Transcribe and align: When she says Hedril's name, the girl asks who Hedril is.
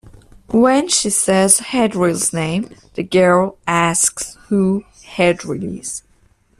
When 0.49 0.87
she 0.87 1.11
says 1.11 1.59
Hedril's 1.59 2.33
name, 2.33 2.69
the 2.95 3.03
girl 3.03 3.59
asks 3.67 4.33
who 4.47 4.83
Hedril 5.03 5.79
is. 5.79 6.01